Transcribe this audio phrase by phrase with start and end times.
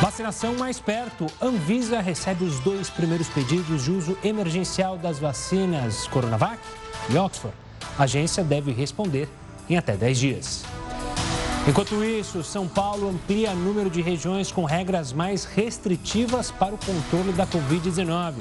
[0.00, 1.26] Vacinação mais perto.
[1.42, 6.58] Anvisa recebe os dois primeiros pedidos de uso emergencial das vacinas Coronavac
[7.10, 7.54] e Oxford.
[7.98, 9.28] A agência deve responder
[9.68, 10.64] em até 10 dias.
[11.68, 17.32] Enquanto isso, São Paulo amplia número de regiões com regras mais restritivas para o controle
[17.32, 18.36] da Covid-19.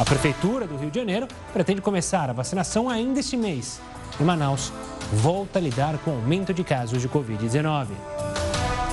[0.00, 3.82] A Prefeitura do Rio de Janeiro pretende começar a vacinação ainda este mês.
[4.18, 4.72] E Manaus
[5.12, 7.88] volta a lidar com o aumento de casos de Covid-19.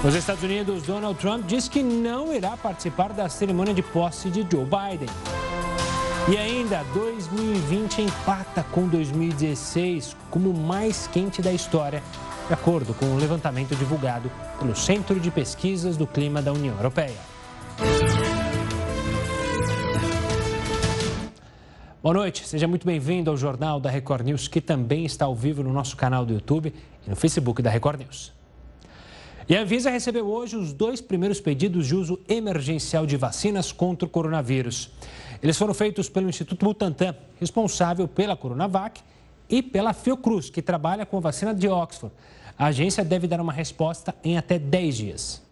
[0.04, 4.41] Nos Estados Unidos, Donald Trump diz que não irá participar da cerimônia de posse de
[4.41, 5.07] Joe Biden.
[6.30, 12.03] E ainda, 2020 empata com 2016 como o mais quente da história,
[12.49, 16.75] de acordo com o um levantamento divulgado pelo Centro de Pesquisas do Clima da União
[16.75, 17.16] Europeia.
[22.02, 25.63] Boa noite, seja muito bem-vindo ao Jornal da Record News, que também está ao vivo
[25.63, 26.73] no nosso canal do YouTube
[27.08, 28.42] e no Facebook da Record News.
[29.47, 34.05] E a Anvisa recebeu hoje os dois primeiros pedidos de uso emergencial de vacinas contra
[34.05, 34.91] o coronavírus.
[35.41, 39.02] Eles foram feitos pelo Instituto Butantan, responsável pela Coronavac,
[39.50, 42.16] e pela Fiocruz, que trabalha com a vacina de Oxford.
[42.58, 45.42] A agência deve dar uma resposta em até 10 dias.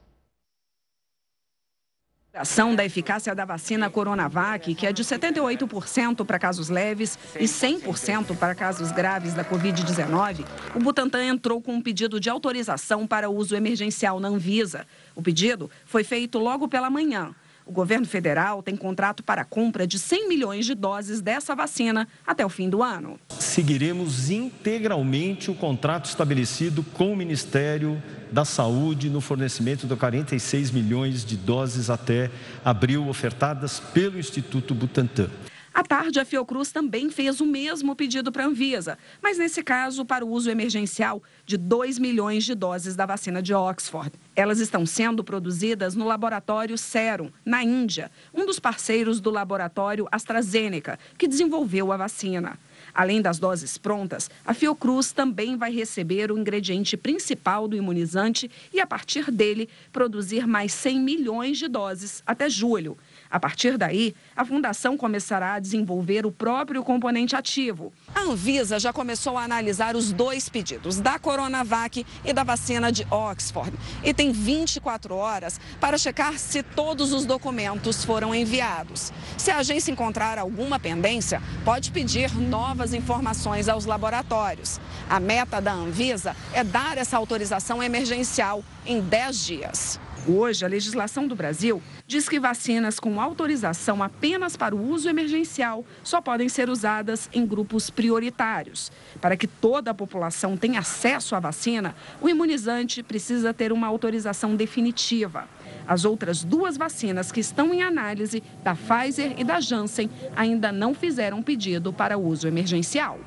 [2.34, 8.38] Ação da eficácia da vacina Coronavac, que é de 78% para casos leves e 100%
[8.38, 13.54] para casos graves da Covid-19, o Butantan entrou com um pedido de autorização para uso
[13.54, 14.88] emergencial na Anvisa.
[15.14, 17.36] O pedido foi feito logo pela manhã.
[17.66, 22.08] O governo federal tem contrato para a compra de 100 milhões de doses dessa vacina
[22.26, 23.20] até o fim do ano.
[23.30, 28.02] Seguiremos integralmente o contrato estabelecido com o Ministério
[28.32, 32.32] da Saúde no fornecimento de 46 milhões de doses até
[32.64, 35.30] abril, ofertadas pelo Instituto Butantan.
[35.74, 40.04] À tarde, a Fiocruz também fez o mesmo pedido para a Anvisa, mas nesse caso
[40.04, 44.12] para o uso emergencial de 2 milhões de doses da vacina de Oxford.
[44.36, 51.00] Elas estão sendo produzidas no laboratório Serum, na Índia, um dos parceiros do laboratório AstraZeneca,
[51.18, 52.60] que desenvolveu a vacina.
[52.94, 58.82] Além das doses prontas, a Fiocruz também vai receber o ingrediente principal do imunizante e,
[58.82, 62.98] a partir dele, produzir mais 100 milhões de doses até julho.
[63.32, 67.94] A partir daí, a Fundação começará a desenvolver o próprio componente ativo.
[68.14, 73.08] A Anvisa já começou a analisar os dois pedidos, da Coronavac e da vacina de
[73.10, 73.72] Oxford,
[74.04, 79.14] e tem 24 horas para checar se todos os documentos foram enviados.
[79.38, 84.78] Se a agência encontrar alguma pendência, pode pedir novas informações aos laboratórios.
[85.10, 90.00] A meta da Anvisa é dar essa autorização emergencial em 10 dias.
[90.28, 95.84] Hoje, a legislação do Brasil diz que vacinas com autorização apenas para o uso emergencial
[96.04, 98.92] só podem ser usadas em grupos prioritários.
[99.20, 104.56] Para que toda a população tenha acesso à vacina, o imunizante precisa ter uma autorização
[104.56, 105.48] definitiva.
[105.88, 110.94] As outras duas vacinas que estão em análise, da Pfizer e da Janssen, ainda não
[110.94, 113.20] fizeram pedido para uso emergencial.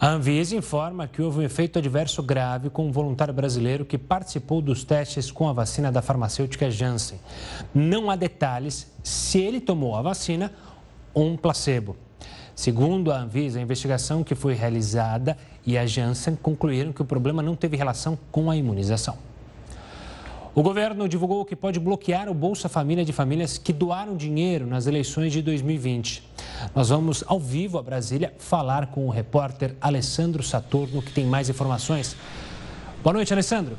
[0.00, 4.62] A Anvisa informa que houve um efeito adverso grave com um voluntário brasileiro que participou
[4.62, 7.18] dos testes com a vacina da farmacêutica Janssen.
[7.74, 10.52] Não há detalhes se ele tomou a vacina
[11.12, 11.96] ou um placebo.
[12.54, 15.36] Segundo a Anvisa, a investigação que foi realizada
[15.66, 19.27] e a Janssen concluíram que o problema não teve relação com a imunização.
[20.54, 24.86] O governo divulgou que pode bloquear o Bolsa Família de famílias que doaram dinheiro nas
[24.86, 26.22] eleições de 2020.
[26.74, 31.48] Nós vamos ao vivo a Brasília falar com o repórter Alessandro Saturno, que tem mais
[31.48, 32.16] informações.
[33.02, 33.76] Boa noite, Alessandro.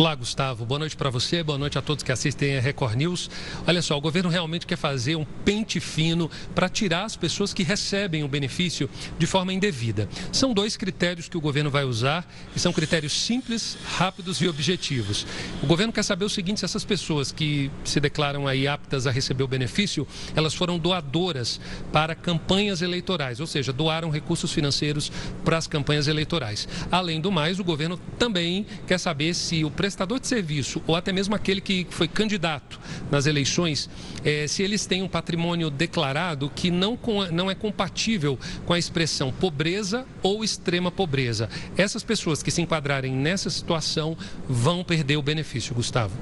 [0.00, 0.64] Olá, Gustavo.
[0.64, 3.28] Boa noite para você, boa noite a todos que assistem a Record News.
[3.66, 7.62] Olha só, o governo realmente quer fazer um pente fino para tirar as pessoas que
[7.62, 8.88] recebem o benefício
[9.18, 10.08] de forma indevida.
[10.32, 15.26] São dois critérios que o governo vai usar e são critérios simples, rápidos e objetivos.
[15.62, 19.10] O governo quer saber o seguinte: se essas pessoas que se declaram aí aptas a
[19.10, 21.60] receber o benefício, elas foram doadoras
[21.92, 25.12] para campanhas eleitorais, ou seja, doaram recursos financeiros
[25.44, 26.66] para as campanhas eleitorais.
[26.90, 31.12] Além do mais, o governo também quer saber se o prestador de serviço ou até
[31.12, 32.78] mesmo aquele que foi candidato
[33.10, 33.90] nas eleições,
[34.24, 38.78] é, se eles têm um patrimônio declarado que não, com, não é compatível com a
[38.78, 41.48] expressão pobreza ou extrema pobreza.
[41.76, 44.16] Essas pessoas que se enquadrarem nessa situação
[44.48, 46.16] vão perder o benefício, Gustavo.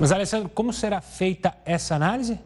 [0.00, 2.40] Mas, Alessandro, como será feita essa análise?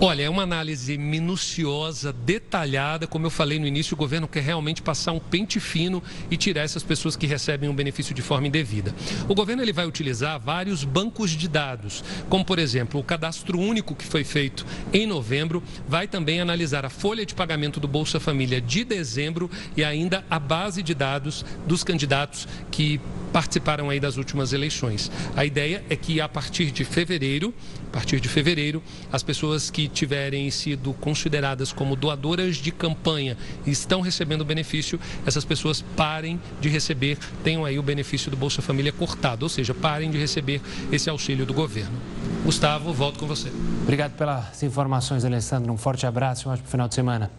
[0.00, 3.04] Olha, é uma análise minuciosa, detalhada.
[3.04, 6.00] Como eu falei no início, o governo quer realmente passar um pente fino
[6.30, 8.94] e tirar essas pessoas que recebem um benefício de forma indevida.
[9.28, 13.92] O governo ele vai utilizar vários bancos de dados, como por exemplo o cadastro único
[13.92, 18.60] que foi feito em novembro, vai também analisar a folha de pagamento do Bolsa Família
[18.60, 23.00] de dezembro e ainda a base de dados dos candidatos que
[23.32, 25.10] participaram aí das últimas eleições.
[25.36, 27.52] A ideia é que a partir de fevereiro,
[27.88, 33.36] a partir de fevereiro, as pessoas que tiverem sido consideradas como doadoras de campanha
[33.66, 38.62] e estão recebendo benefício, essas pessoas parem de receber, tenham aí o benefício do Bolsa
[38.62, 40.60] Família cortado, ou seja, parem de receber
[40.92, 41.98] esse auxílio do governo.
[42.44, 43.50] Gustavo, volto com você.
[43.82, 45.72] Obrigado pelas informações, Alessandro.
[45.72, 47.30] Um forte abraço e um ótimo final de semana.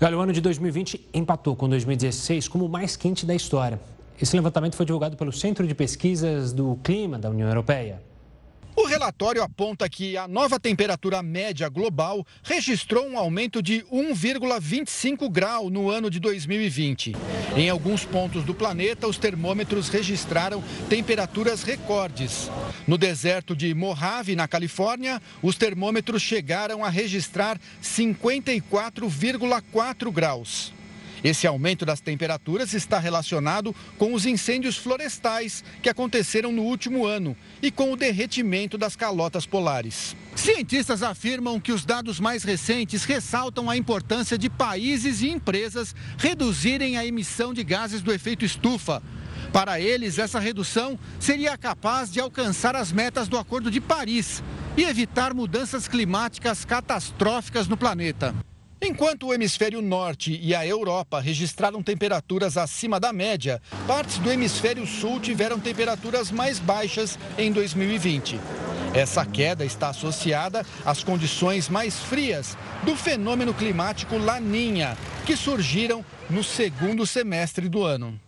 [0.00, 3.78] Olha, o ano de 2020 empatou com 2016 como o mais quente da história.
[4.20, 8.02] Esse levantamento foi divulgado pelo Centro de Pesquisas do Clima da União Europeia.
[8.76, 15.68] O relatório aponta que a nova temperatura média global registrou um aumento de 1,25 grau
[15.68, 17.14] no ano de 2020.
[17.56, 22.50] Em alguns pontos do planeta, os termômetros registraram temperaturas recordes.
[22.86, 30.72] No deserto de Mojave, na Califórnia, os termômetros chegaram a registrar 54,4 graus.
[31.22, 37.36] Esse aumento das temperaturas está relacionado com os incêndios florestais que aconteceram no último ano
[37.62, 40.16] e com o derretimento das calotas polares.
[40.34, 46.96] Cientistas afirmam que os dados mais recentes ressaltam a importância de países e empresas reduzirem
[46.96, 49.02] a emissão de gases do efeito estufa.
[49.52, 54.42] Para eles, essa redução seria capaz de alcançar as metas do Acordo de Paris
[54.76, 58.34] e evitar mudanças climáticas catastróficas no planeta.
[58.82, 64.86] Enquanto o hemisfério norte e a Europa registraram temperaturas acima da média, partes do hemisfério
[64.86, 68.40] sul tiveram temperaturas mais baixas em 2020.
[68.94, 74.96] Essa queda está associada às condições mais frias do fenômeno climático Laninha,
[75.26, 78.18] que surgiram no segundo semestre do ano.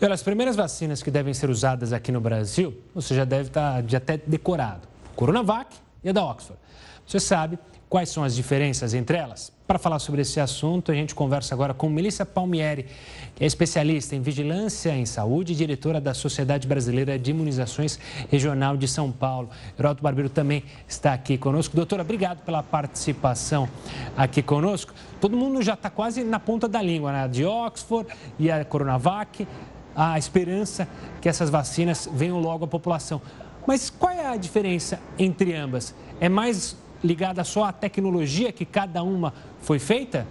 [0.00, 3.82] Olha, as primeiras vacinas que devem ser usadas aqui no Brasil, você já deve estar
[3.82, 4.88] de até decorado.
[5.16, 6.58] Coronavac e a da Oxford.
[7.04, 7.58] Você sabe
[7.90, 9.52] Quais são as diferenças entre elas?
[9.66, 12.86] Para falar sobre esse assunto, a gente conversa agora com Melissa Palmieri,
[13.34, 17.98] que é especialista em vigilância em saúde e diretora da Sociedade Brasileira de Imunizações
[18.30, 19.50] Regional de São Paulo.
[19.76, 21.74] Heroto Barbeiro também está aqui conosco.
[21.74, 23.68] Doutora, obrigado pela participação
[24.16, 24.94] aqui conosco.
[25.20, 27.26] Todo mundo já está quase na ponta da língua, né?
[27.26, 28.08] De Oxford
[28.38, 29.48] e a Coronavac.
[29.96, 30.86] A esperança
[31.20, 33.20] que essas vacinas venham logo à população.
[33.66, 35.92] Mas qual é a diferença entre ambas?
[36.20, 40.26] É mais ligada só à tecnologia que cada uma foi feita?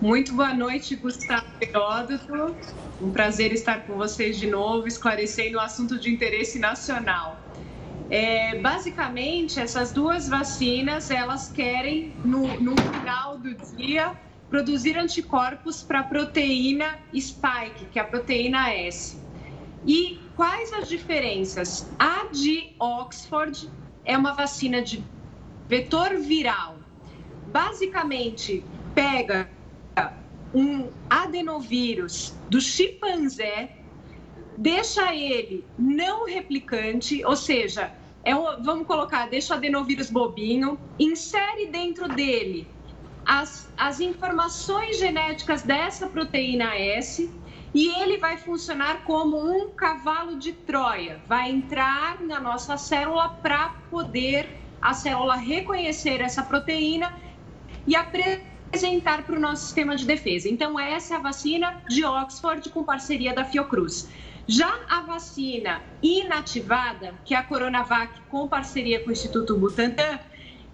[0.00, 2.56] Muito boa noite, Gustavo Heródoto.
[3.00, 7.40] Um prazer estar com vocês de novo, esclarecendo o assunto de interesse nacional.
[8.10, 14.12] É, basicamente, essas duas vacinas, elas querem, no, no final do dia,
[14.50, 19.16] produzir anticorpos para a proteína spike, que é a proteína S.
[19.86, 21.88] E quais as diferenças?
[21.98, 23.70] A de Oxford
[24.04, 25.04] é uma vacina de
[25.68, 26.76] vetor viral.
[27.46, 28.64] Basicamente,
[28.94, 29.50] pega
[30.54, 33.76] um adenovírus do chimpanzé,
[34.56, 37.92] deixa ele não replicante, ou seja,
[38.24, 42.68] é vamos colocar, deixa o adenovírus bobinho, insere dentro dele
[43.24, 47.30] as, as informações genéticas dessa proteína S
[47.74, 51.20] e ele vai funcionar como um cavalo de Troia.
[51.26, 57.14] Vai entrar na nossa célula para poder a célula reconhecer essa proteína
[57.86, 60.48] e apresentar para o nosso sistema de defesa.
[60.48, 64.10] Então, essa é a vacina de Oxford com parceria da Fiocruz.
[64.46, 70.18] Já a vacina inativada, que é a Coronavac com parceria com o Instituto Butantan,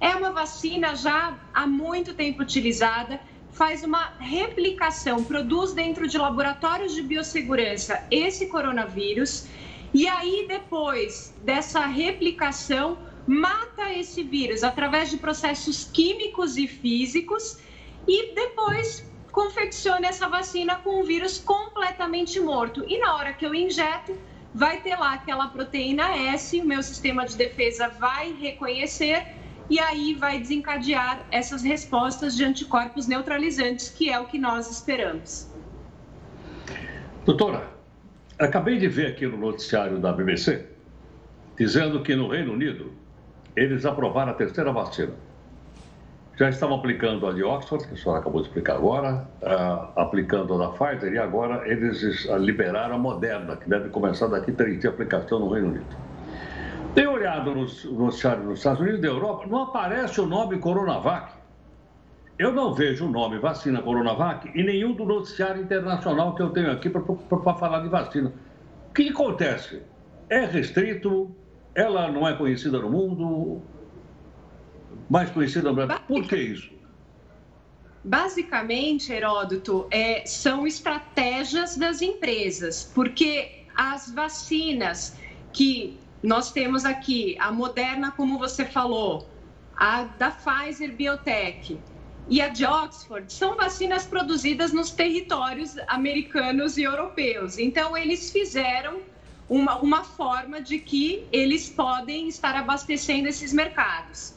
[0.00, 3.20] é uma vacina já há muito tempo utilizada
[3.58, 9.48] faz uma replicação, produz dentro de laboratórios de biossegurança esse coronavírus
[9.92, 12.96] e aí depois dessa replicação
[13.26, 17.58] mata esse vírus através de processos químicos e físicos
[18.06, 22.84] e depois confecciona essa vacina com um vírus completamente morto.
[22.86, 24.16] E na hora que eu injeto,
[24.54, 29.26] vai ter lá aquela proteína S, o meu sistema de defesa vai reconhecer
[29.70, 35.52] e aí vai desencadear essas respostas de anticorpos neutralizantes, que é o que nós esperamos.
[37.25, 37.68] Doutora,
[38.38, 40.78] acabei de ver aqui no noticiário da BBC
[41.58, 42.92] dizendo que no Reino Unido
[43.56, 45.12] eles aprovaram a terceira vacina.
[46.38, 50.54] Já estavam aplicando a de Oxford, que a senhora acabou de explicar agora, uh, aplicando
[50.54, 54.92] a da Pfizer, e agora eles liberaram a Moderna, que deve começar daqui três dias
[54.92, 55.96] a aplicação no Reino Unido.
[56.98, 61.32] Tenho olhado nos noticiários dos Estados Unidos e da Europa, não aparece o nome Coronavac.
[62.36, 66.72] Eu não vejo o nome vacina Coronavac em nenhum do noticiário internacional que eu tenho
[66.72, 68.32] aqui para falar de vacina.
[68.90, 69.80] O que acontece?
[70.28, 71.30] É restrito,
[71.72, 73.62] ela não é conhecida no mundo,
[75.08, 76.04] mais conhecida no Brasil.
[76.08, 76.72] Por que isso?
[78.02, 85.16] Basicamente, Heródoto, é, são estratégias das empresas, porque as vacinas
[85.52, 89.28] que nós temos aqui, a Moderna, como você falou,
[89.76, 91.80] a da Pfizer Biotech
[92.28, 97.56] e a de Oxford, são vacinas produzidas nos territórios americanos e europeus.
[97.58, 99.00] Então, eles fizeram
[99.48, 104.34] uma, uma forma de que eles podem estar abastecendo esses mercados.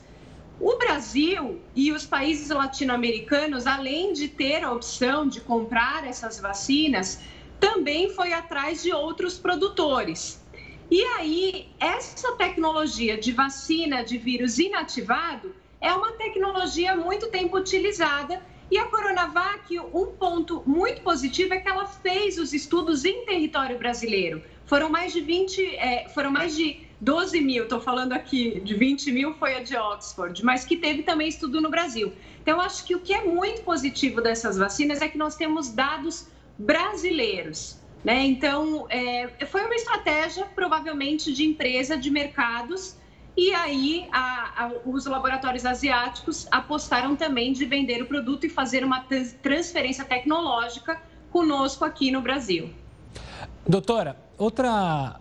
[0.59, 7.19] O Brasil e os países latino-americanos, além de ter a opção de comprar essas vacinas,
[7.59, 10.40] também foi atrás de outros produtores.
[10.91, 18.43] E aí, essa tecnologia de vacina de vírus inativado é uma tecnologia muito tempo utilizada
[18.69, 23.77] e a Coronavac, um ponto muito positivo é que ela fez os estudos em território
[23.79, 24.43] brasileiro.
[24.65, 29.13] Foram mais de 20, é, foram mais de 12 mil, estou falando aqui de 20
[29.13, 32.11] mil foi a de Oxford, mas que teve também estudo no Brasil.
[32.41, 36.27] Então, acho que o que é muito positivo dessas vacinas é que nós temos dados
[36.57, 37.80] brasileiros.
[38.03, 38.25] Né?
[38.25, 42.95] Então, é, foi uma estratégia, provavelmente, de empresa, de mercados,
[43.37, 48.83] e aí a, a, os laboratórios asiáticos apostaram também de vender o produto e fazer
[48.83, 49.05] uma
[49.41, 52.69] transferência tecnológica conosco aqui no Brasil.
[53.65, 55.19] Doutora, outra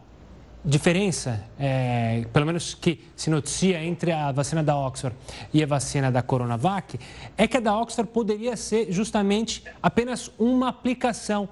[0.65, 5.17] diferença, é, pelo menos que se noticia entre a vacina da Oxford
[5.55, 6.99] e a vacina da Coronavac,
[7.37, 11.49] é que a da Oxford poderia ser justamente apenas uma aplicação.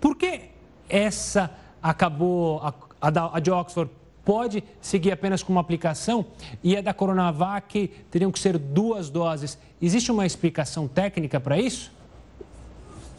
[0.00, 0.42] Por que
[0.88, 1.50] essa
[1.82, 3.90] acabou, a, a, a de Oxford
[4.24, 6.26] pode seguir apenas com uma aplicação
[6.62, 9.58] e a da Coronavac teriam que ser duas doses?
[9.80, 11.92] Existe uma explicação técnica para isso?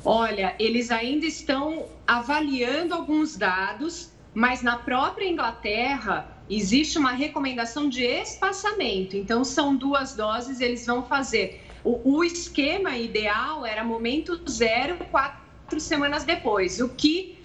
[0.04, 8.04] Olha, eles ainda estão avaliando alguns dados, mas na própria Inglaterra existe uma recomendação de
[8.04, 9.18] espaçamento.
[9.18, 11.62] Então, são duas doses, eles vão fazer.
[11.84, 15.47] O, o esquema ideal era momento zero, quatro
[15.80, 16.80] semanas depois.
[16.80, 17.38] O que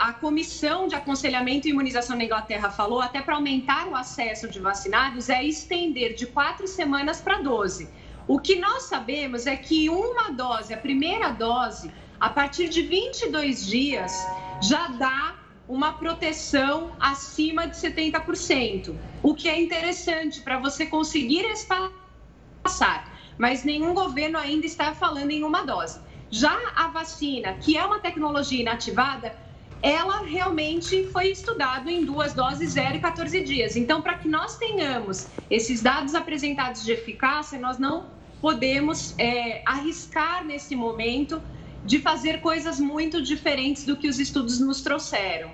[0.00, 4.58] a Comissão de Aconselhamento e Imunização na Inglaterra falou, até para aumentar o acesso de
[4.58, 7.88] vacinados, é estender de quatro semanas para 12.
[8.26, 13.66] O que nós sabemos é que uma dose, a primeira dose, a partir de 22
[13.66, 14.26] dias,
[14.62, 15.36] já dá
[15.68, 23.12] uma proteção acima de 70%, o que é interessante para você conseguir espaçar.
[23.36, 26.00] Mas nenhum governo ainda está falando em uma dose.
[26.30, 29.34] Já a vacina, que é uma tecnologia inativada,
[29.82, 33.76] ela realmente foi estudada em duas doses, 0 e 14 dias.
[33.76, 40.44] Então, para que nós tenhamos esses dados apresentados de eficácia, nós não podemos é, arriscar
[40.44, 41.40] nesse momento
[41.84, 45.50] de fazer coisas muito diferentes do que os estudos nos trouxeram.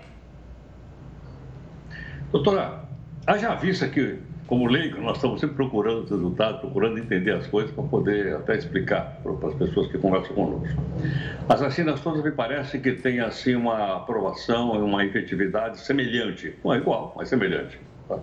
[2.30, 2.88] Doutora,
[3.26, 4.18] haja vista que,
[4.52, 8.54] como leigo, nós estamos sempre procurando os resultados, procurando entender as coisas para poder até
[8.54, 10.78] explicar para as pessoas que conversam conosco.
[11.48, 16.74] As vacinas todas me parece que têm assim uma aprovação e uma efetividade semelhante, não
[16.74, 17.80] é igual, mas semelhante.
[18.06, 18.18] Tá?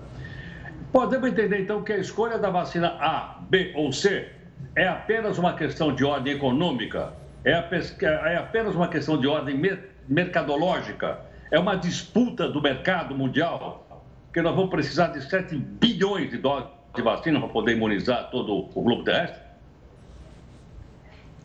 [0.92, 4.28] Podemos entender então que a escolha da vacina A, B ou C
[4.76, 7.12] é apenas uma questão de ordem econômica
[7.44, 9.60] é, é apenas uma questão de ordem
[10.08, 13.89] mercadológica, é uma disputa do mercado mundial,
[14.40, 18.54] que nós vamos precisar de 7 bilhões de doses de vacina para poder imunizar todo
[18.54, 19.42] o globo terrestre?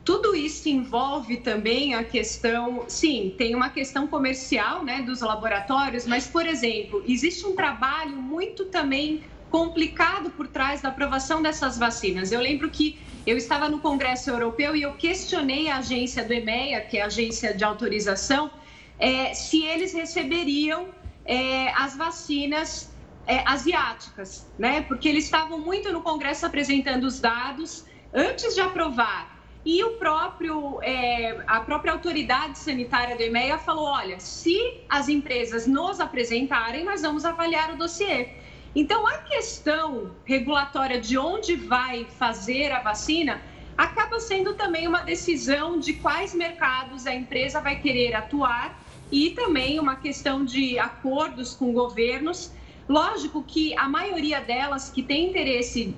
[0.04, 6.26] Tudo isso envolve também a questão, sim, tem uma questão comercial, né, dos laboratórios, mas,
[6.26, 12.30] por exemplo, existe um trabalho muito também complicado por trás da aprovação dessas vacinas.
[12.30, 16.82] Eu lembro que eu estava no Congresso Europeu e eu questionei a agência do EMEA,
[16.82, 18.50] que é a agência de autorização,
[18.98, 20.88] é, se eles receberiam
[21.24, 22.94] é, as vacinas
[23.26, 24.82] é, asiáticas, né?
[24.82, 29.34] Porque eles estavam muito no Congresso apresentando os dados antes de aprovar.
[29.64, 35.66] E o próprio, é, a própria autoridade sanitária do EMEA falou: olha, se as empresas
[35.66, 38.28] nos apresentarem, nós vamos avaliar o dossiê.
[38.76, 43.40] Então, a questão regulatória de onde vai fazer a vacina
[43.76, 49.78] acaba sendo também uma decisão de quais mercados a empresa vai querer atuar e também
[49.78, 52.50] uma questão de acordos com governos.
[52.88, 55.96] Lógico que a maioria delas que tem interesse.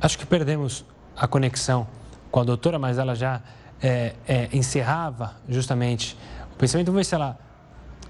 [0.00, 0.84] Acho que perdemos
[1.16, 1.86] a conexão
[2.30, 3.42] com a doutora, mas ela já
[3.82, 6.16] é, é, encerrava justamente
[6.52, 6.86] o pensamento.
[6.86, 7.38] Vamos ver se ela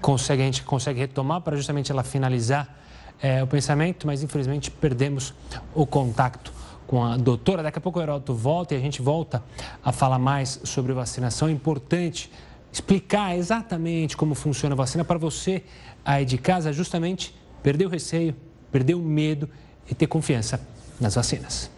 [0.01, 2.77] consegue, a gente consegue retomar para justamente ela finalizar
[3.21, 5.33] é, o pensamento, mas infelizmente perdemos
[5.73, 6.53] o contato
[6.89, 7.61] com a doutora.
[7.61, 9.43] Daqui a pouco o Heródoto volta e a gente volta
[9.85, 11.47] a falar mais sobre vacinação.
[11.47, 12.31] É importante
[12.73, 15.61] explicar exatamente como funciona a vacina para você
[16.03, 18.35] aí de casa, justamente perder o receio,
[18.71, 19.47] perder o medo
[19.87, 20.59] e ter confiança
[20.99, 21.69] nas vacinas.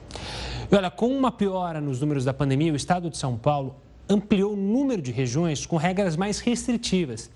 [0.71, 3.75] E olha, com uma piora nos números da pandemia, o estado de São Paulo
[4.07, 7.29] ampliou o número de regiões com regras mais restritivas.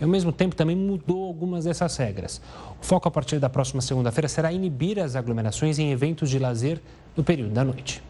[0.00, 2.40] E, ao mesmo tempo, também mudou algumas dessas regras.
[2.80, 6.80] O foco a partir da próxima segunda-feira será inibir as aglomerações em eventos de lazer
[7.18, 8.00] no período da noite.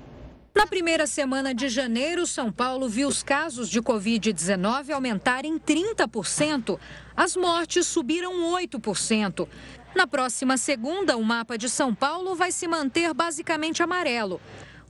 [0.54, 6.78] Na primeira semana de janeiro, São Paulo viu os casos de Covid-19 aumentarem 30%.
[7.16, 9.48] As mortes subiram 8%.
[9.94, 14.40] Na próxima segunda, o mapa de São Paulo vai se manter basicamente amarelo.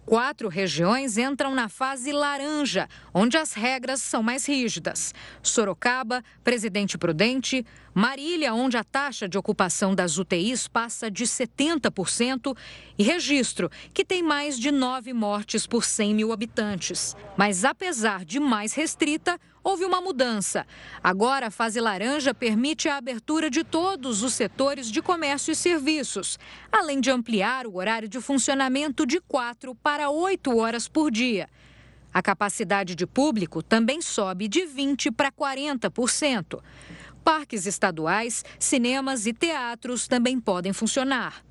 [0.04, 7.64] Quatro regiões entram na fase laranja, onde as regras são mais rígidas: Sorocaba, Presidente Prudente,
[7.98, 12.56] Marília, onde a taxa de ocupação das UTIs passa de 70%,
[12.96, 17.16] e Registro, que tem mais de nove mortes por 100 mil habitantes.
[17.36, 20.64] Mas, apesar de mais restrita, houve uma mudança.
[21.02, 26.38] Agora, a fase laranja permite a abertura de todos os setores de comércio e serviços,
[26.70, 31.48] além de ampliar o horário de funcionamento de quatro para oito horas por dia.
[32.14, 36.60] A capacidade de público também sobe de 20% para 40%.
[37.24, 41.42] Parques estaduais, cinemas e teatros também podem funcionar.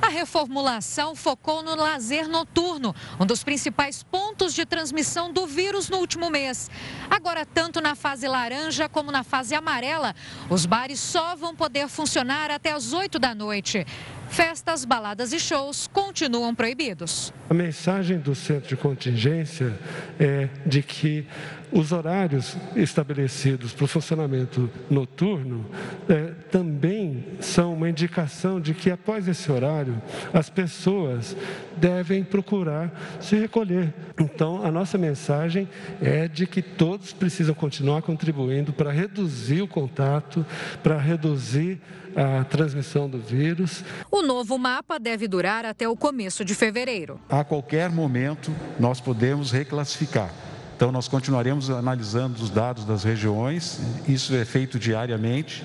[0.00, 5.98] A reformulação focou no lazer noturno, um dos principais pontos de transmissão do vírus no
[5.98, 6.70] último mês.
[7.10, 10.14] Agora, tanto na fase laranja como na fase amarela,
[10.48, 13.86] os bares só vão poder funcionar até as 8 da noite.
[14.28, 17.32] Festas, baladas e shows continuam proibidos.
[17.50, 19.78] A mensagem do centro de contingência
[20.18, 21.26] é de que
[21.72, 25.64] os horários estabelecidos para o funcionamento noturno
[26.08, 30.00] é, também são uma indicação de que, após esse horário,
[30.32, 31.36] as pessoas
[31.76, 33.92] devem procurar se recolher.
[34.20, 35.68] Então, a nossa mensagem
[36.00, 40.44] é de que todos precisam continuar contribuindo para reduzir o contato,
[40.82, 41.80] para reduzir
[42.14, 43.82] a transmissão do vírus.
[44.10, 47.18] O novo mapa deve durar até o começo de fevereiro.
[47.28, 50.51] A qualquer momento, nós podemos reclassificar.
[50.82, 53.78] Então, nós continuaremos analisando os dados das regiões,
[54.08, 55.62] isso é feito diariamente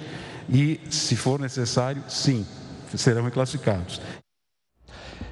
[0.48, 2.46] e, se for necessário, sim,
[2.96, 4.00] serão reclassificados.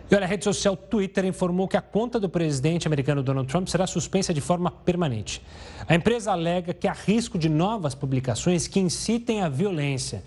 [0.09, 3.67] E olha, a rede social Twitter informou que a conta do presidente americano Donald Trump
[3.67, 5.39] será suspensa de forma permanente.
[5.87, 10.23] A empresa alega que há risco de novas publicações que incitem a violência.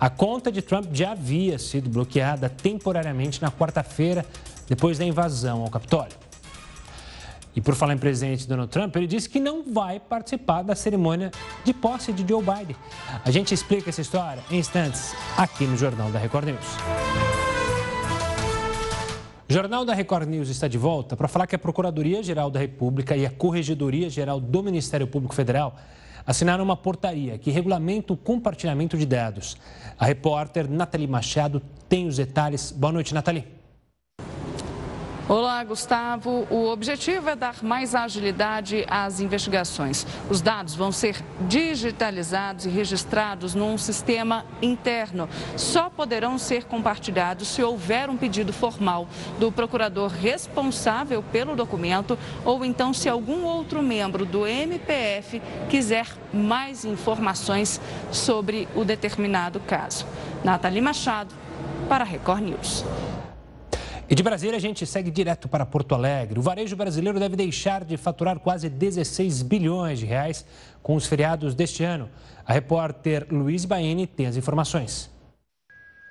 [0.00, 4.24] A conta de Trump já havia sido bloqueada temporariamente na quarta-feira,
[4.66, 6.21] depois da invasão ao Capitólio.
[7.54, 11.30] E por falar em presidente Donald Trump, ele disse que não vai participar da cerimônia
[11.64, 12.76] de posse de Joe Biden.
[13.24, 16.66] A gente explica essa história em instantes aqui no Jornal da Record News.
[19.48, 23.14] O Jornal da Record News está de volta para falar que a Procuradoria-Geral da República
[23.14, 25.76] e a Corregedoria-Geral do Ministério Público Federal
[26.26, 29.58] assinaram uma portaria que regulamenta o compartilhamento de dados.
[29.98, 32.72] A repórter Nathalie Machado tem os detalhes.
[32.72, 33.61] Boa noite, Nathalie.
[35.32, 36.46] Olá, Gustavo.
[36.50, 40.06] O objetivo é dar mais agilidade às investigações.
[40.28, 45.26] Os dados vão ser digitalizados e registrados num sistema interno.
[45.56, 52.62] Só poderão ser compartilhados se houver um pedido formal do procurador responsável pelo documento ou
[52.62, 55.40] então se algum outro membro do MPF
[55.70, 60.04] quiser mais informações sobre o determinado caso.
[60.44, 61.34] Nathalie Machado,
[61.88, 62.84] para a Record News.
[64.12, 66.38] E de Brasília a gente segue direto para Porto Alegre.
[66.38, 70.44] O varejo brasileiro deve deixar de faturar quase 16 bilhões de reais
[70.82, 72.10] com os feriados deste ano.
[72.44, 75.10] A repórter Luiz Baene tem as informações.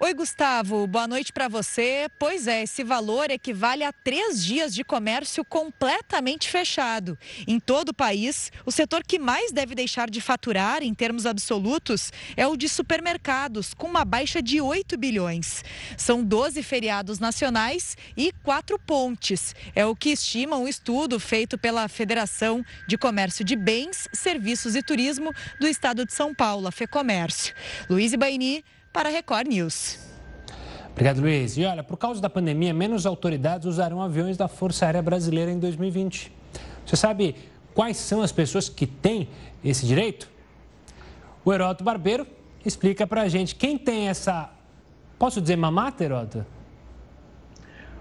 [0.03, 2.07] Oi, Gustavo, boa noite para você.
[2.17, 7.15] Pois é, esse valor equivale a três dias de comércio completamente fechado.
[7.47, 12.11] Em todo o país, o setor que mais deve deixar de faturar, em termos absolutos,
[12.35, 15.63] é o de supermercados, com uma baixa de 8 bilhões.
[15.95, 19.53] São 12 feriados nacionais e quatro pontes.
[19.75, 24.81] É o que estima um estudo feito pela Federação de Comércio de Bens, Serviços e
[24.81, 27.53] Turismo do Estado de São Paulo, a FEComércio.
[27.87, 29.99] Luiz Baini para a Record News.
[30.91, 31.57] Obrigado, Luiz.
[31.57, 35.59] E olha, por causa da pandemia, menos autoridades usarão aviões da Força Aérea Brasileira em
[35.59, 36.31] 2020.
[36.85, 37.35] Você sabe
[37.73, 39.29] quais são as pessoas que têm
[39.63, 40.29] esse direito?
[41.45, 42.27] O Heroto Barbeiro
[42.65, 44.49] explica pra gente quem tem essa.
[45.17, 46.45] Posso dizer mamata, Heroto?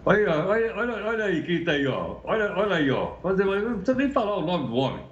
[0.05, 2.17] Olha, olha, olha, olha aí quem está aí, ó.
[2.25, 3.17] Olha, olha aí, ó.
[3.23, 5.05] Não precisa nem falar o nome do homem.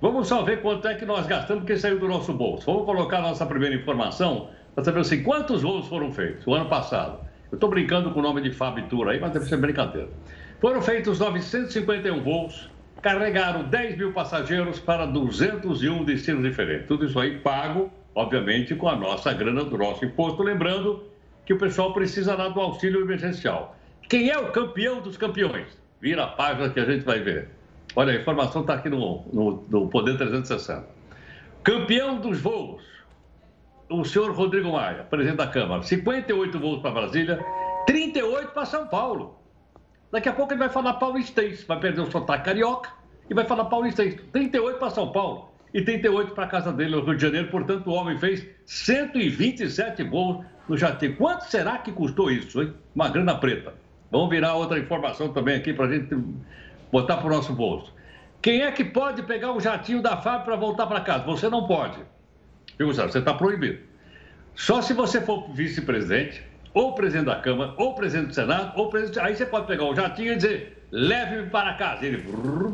[0.00, 2.64] Vamos só ver quanto é que nós gastamos que saiu do nosso bolso.
[2.66, 4.48] Vamos colocar a nossa primeira informação
[4.80, 7.20] para saber assim, quantos voos foram feitos o ano passado.
[7.52, 10.08] Eu estou brincando com o nome de Fábio Tour aí, mas deve ser brincadeira.
[10.58, 12.70] Foram feitos 951 voos,
[13.02, 16.86] carregaram 10 mil passageiros para 201 destinos diferentes.
[16.86, 20.42] Tudo isso aí pago, obviamente, com a nossa grana do nosso imposto.
[20.42, 21.04] Lembrando
[21.44, 23.76] que o pessoal precisa lá do auxílio emergencial.
[24.08, 25.66] Quem é o campeão dos campeões?
[26.00, 27.48] Vira a página que a gente vai ver.
[27.94, 30.86] Olha, a informação está aqui no, no, no Poder 360.
[31.62, 32.82] Campeão dos voos,
[33.90, 35.82] o senhor Rodrigo Maia, presidente da Câmara.
[35.82, 37.44] 58 voos para Brasília,
[37.86, 39.38] 38 para São Paulo.
[40.12, 42.90] Daqui a pouco ele vai falar paulistês, vai perder o sotaque carioca
[43.28, 44.16] e vai falar paulistês.
[44.32, 47.48] 38 para São Paulo e 38 para a casa dele no Rio de Janeiro.
[47.48, 51.16] Portanto, o homem fez 127 voos no jatinho.
[51.16, 52.72] Quanto será que custou isso, hein?
[52.94, 53.74] Uma grana preta.
[54.10, 56.16] Vamos virar outra informação também aqui para a gente
[56.90, 57.92] botar para o nosso bolso.
[58.42, 61.24] Quem é que pode pegar o jatinho da FAB para voltar para casa?
[61.24, 62.00] Você não pode.
[62.84, 63.78] Você está proibido.
[64.54, 69.20] Só se você for vice-presidente, ou presidente da Câmara, ou presidente do Senado, ou presidente.
[69.20, 72.06] Aí você pode pegar o jatinho e dizer: leve-me para casa.
[72.06, 72.24] Ele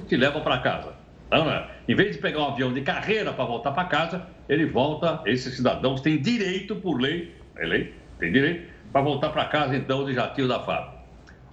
[0.06, 0.92] te leva para casa.
[1.30, 1.52] Não, não.
[1.52, 1.70] É.
[1.88, 5.20] Em vez de pegar um avião de carreira para voltar para casa, ele volta.
[5.26, 10.04] Esses cidadãos têm direito, por lei, é lei, tem direito, para voltar para casa, então,
[10.04, 10.94] de jatinho da FAB.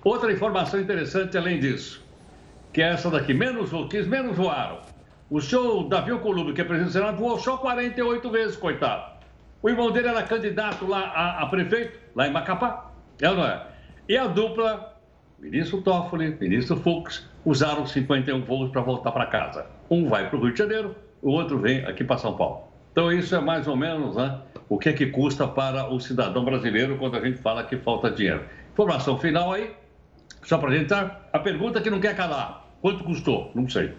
[0.03, 2.05] Outra informação interessante além disso,
[2.71, 4.92] que é essa daqui: menos, que menos voaram
[5.29, 9.13] o senhor Davi Alcolumbre, que é presidente do Senado, voou só 48 vezes, coitado.
[9.61, 12.91] O irmão dele era candidato lá a, a prefeito, lá em Macapá.
[13.21, 13.65] É ou não é?
[14.07, 14.99] E a dupla,
[15.39, 19.65] ministro Toffoli, ministro Fux, usaram 51 voos para voltar para casa.
[19.89, 22.67] Um vai para o Rio de Janeiro, o outro vem aqui para São Paulo.
[22.91, 26.43] Então, isso é mais ou menos né, o que é que custa para o cidadão
[26.43, 28.43] brasileiro quando a gente fala que falta dinheiro.
[28.71, 29.71] Informação final aí,
[30.43, 32.67] só para a gente dar a pergunta que não quer calar.
[32.81, 33.49] Quanto custou?
[33.55, 33.93] Não sei.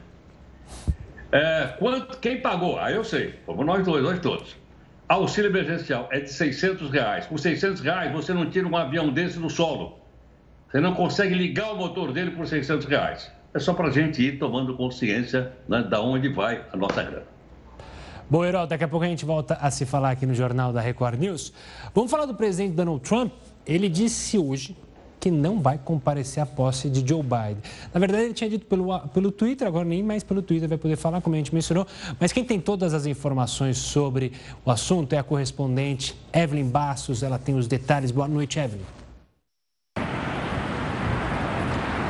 [1.35, 2.79] É, quanto, quem pagou?
[2.79, 4.57] Ah, eu sei, como nós dois, nós todos.
[5.09, 7.27] Auxílio emergencial é de 600 reais.
[7.27, 9.99] Com 600 reais, você não tira um avião desse no solo.
[10.71, 13.33] Você não consegue ligar o motor dele por 600 reais.
[13.53, 17.27] É só para a gente ir tomando consciência né, da onde vai a nossa grana.
[18.31, 20.81] Bom, Herói, daqui a pouco a gente volta a se falar aqui no Jornal da
[20.81, 21.53] Record News.
[21.93, 23.33] Vamos falar do presidente Donald Trump.
[23.67, 24.77] Ele disse hoje
[25.25, 27.57] que não vai comparecer à posse de Joe Biden.
[27.95, 30.97] Na verdade, ele tinha dito pelo, pelo Twitter, agora nem mais pelo Twitter vai poder
[30.97, 31.87] falar, como a gente mencionou.
[32.21, 34.33] Mas quem tem todas as informações sobre
[34.67, 37.23] o assunto é a correspondente Evelyn Bastos.
[37.23, 38.11] Ela tem os detalhes.
[38.11, 39.04] Boa noite, Evelyn.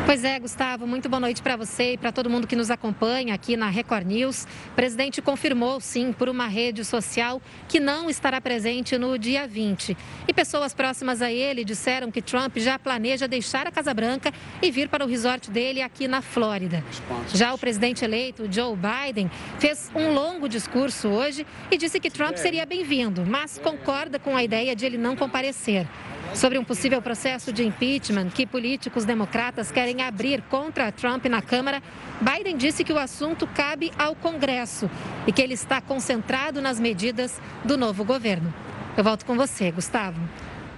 [0.06, 3.32] Pois é, Gustavo, muito boa noite para você e para todo mundo que nos acompanha
[3.32, 4.46] aqui na Record News.
[4.70, 9.96] O presidente confirmou, sim, por uma rede social, que não estará presente no dia 20.
[10.28, 14.70] E pessoas próximas a ele disseram que Trump já planeja deixar a Casa Branca e
[14.70, 16.84] vir para o resort dele aqui na Flórida.
[17.32, 22.36] Já o presidente eleito, Joe Biden, fez um longo discurso hoje e disse que Trump
[22.36, 25.86] seria bem-vindo, mas concorda com a ideia de ele não comparecer
[26.34, 31.80] sobre um possível processo de impeachment que políticos democratas querem abrir contra Trump na Câmara,
[32.20, 34.90] Biden disse que o assunto cabe ao Congresso
[35.26, 38.52] e que ele está concentrado nas medidas do novo governo.
[38.96, 40.20] Eu volto com você, Gustavo.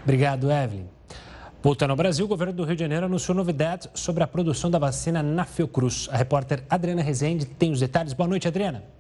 [0.05, 0.87] Obrigado, Evelyn.
[1.63, 4.79] Voltando ao Brasil, o governo do Rio de Janeiro anunciou novidades sobre a produção da
[4.79, 6.09] vacina na Fiocruz.
[6.13, 8.13] A repórter Adriana Rezende tem os detalhes.
[8.13, 8.96] Boa noite, Adriana.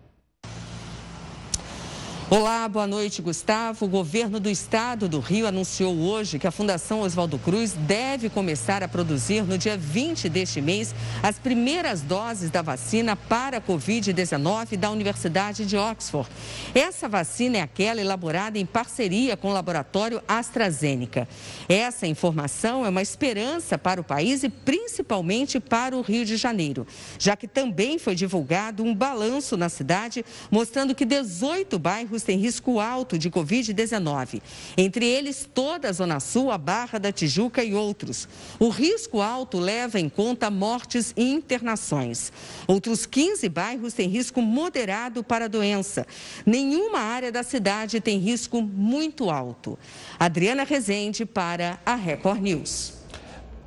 [2.29, 3.85] Olá, boa noite, Gustavo.
[3.85, 8.83] O governo do estado do Rio anunciou hoje que a Fundação Oswaldo Cruz deve começar
[8.83, 14.77] a produzir no dia 20 deste mês as primeiras doses da vacina para a Covid-19
[14.77, 16.29] da Universidade de Oxford.
[16.75, 21.29] Essa vacina é aquela elaborada em parceria com o laboratório AstraZeneca.
[21.69, 26.89] Essa informação é uma esperança para o país e principalmente para o Rio de Janeiro,
[27.21, 32.39] já que também foi divulgado um balanço na cidade mostrando que 18 bairros bairros têm
[32.39, 34.41] risco alto de Covid-19.
[34.77, 38.29] Entre eles, toda a Zona Sul, a Barra da Tijuca e outros.
[38.59, 42.33] O risco alto leva em conta mortes e internações.
[42.67, 46.07] Outros 15 bairros têm risco moderado para a doença.
[46.45, 49.79] Nenhuma área da cidade tem risco muito alto.
[50.19, 52.95] Adriana Rezende para a Record News.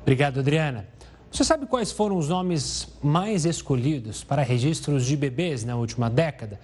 [0.02, 0.88] Obrigado, Adriana.
[1.30, 6.58] Você sabe quais foram os nomes mais escolhidos para registros de bebês na última década?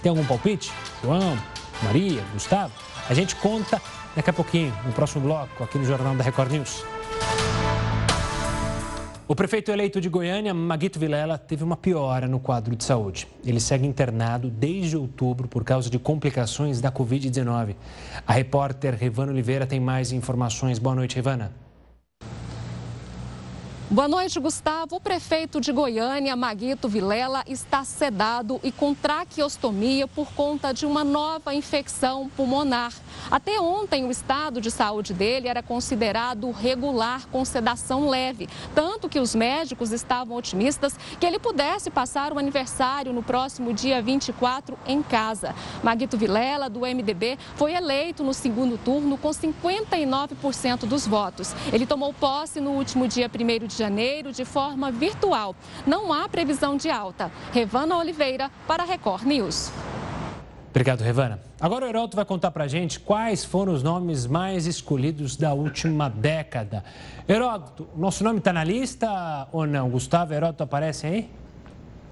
[0.00, 0.72] Tem algum palpite?
[1.02, 1.36] João,
[1.82, 2.72] Maria, Gustavo?
[3.10, 3.82] A gente conta
[4.14, 6.84] daqui a pouquinho, no próximo bloco, aqui no Jornal da Record News.
[9.26, 13.26] O prefeito eleito de Goiânia, Maguito Vilela, teve uma piora no quadro de saúde.
[13.44, 17.74] Ele segue internado desde outubro por causa de complicações da Covid-19.
[18.24, 20.78] A repórter Rivana Oliveira tem mais informações.
[20.78, 21.50] Boa noite, Rivana.
[23.92, 24.96] Boa noite, Gustavo.
[24.96, 31.04] O prefeito de Goiânia, Maguito Vilela, está sedado e com traqueostomia por conta de uma
[31.04, 32.90] nova infecção pulmonar.
[33.30, 38.48] Até ontem, o estado de saúde dele era considerado regular, com sedação leve.
[38.74, 44.00] Tanto que os médicos estavam otimistas que ele pudesse passar o aniversário no próximo dia
[44.00, 45.54] 24 em casa.
[45.82, 51.54] Maguito Vilela, do MDB, foi eleito no segundo turno com 59% dos votos.
[51.70, 55.56] Ele tomou posse no último dia 1 de janeiro de forma virtual.
[55.84, 57.32] Não há previsão de alta.
[57.52, 59.72] Revana Oliveira para a Record News.
[60.70, 61.40] Obrigado, Revana.
[61.60, 66.08] Agora o Heroto vai contar pra gente quais foram os nomes mais escolhidos da última
[66.08, 66.84] década.
[67.28, 69.90] Heródoto, nosso nome está na lista ou não?
[69.90, 71.30] Gustavo Heródoto aparece aí?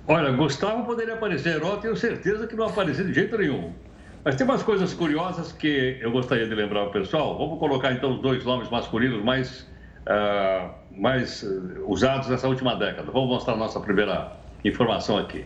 [0.09, 3.73] Olha, Gustavo poderia aparecer, Heródoto tenho certeza que não apareceu de jeito nenhum.
[4.25, 7.39] Mas tem umas coisas curiosas que eu gostaria de lembrar ao pessoal.
[7.39, 9.70] Vamos colocar então os dois nomes masculinos mais
[10.07, 13.11] uh, mais uh, usados nessa última década.
[13.11, 14.33] Vamos mostrar a nossa primeira
[14.65, 15.45] informação aqui.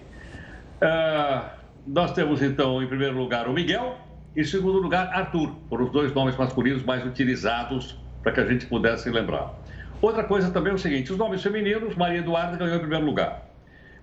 [0.83, 1.45] Uh,
[1.87, 3.97] nós temos então, em primeiro lugar, o Miguel,
[4.37, 5.55] e em segundo lugar, Arthur.
[5.69, 9.55] Foram os dois nomes masculinos mais utilizados para que a gente pudesse lembrar.
[10.01, 13.51] Outra coisa também é o seguinte: os nomes femininos, Maria Eduarda ganhou em primeiro lugar.